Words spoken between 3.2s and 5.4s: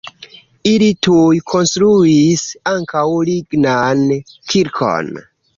lignan kirkon.